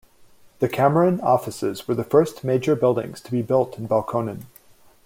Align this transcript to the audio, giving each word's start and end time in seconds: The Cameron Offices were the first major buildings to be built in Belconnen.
The 0.61 0.67
Cameron 0.67 1.19
Offices 1.21 1.87
were 1.87 1.93
the 1.93 2.03
first 2.03 2.43
major 2.43 2.75
buildings 2.75 3.21
to 3.21 3.29
be 3.31 3.43
built 3.43 3.77
in 3.77 3.85
Belconnen. 3.87 4.45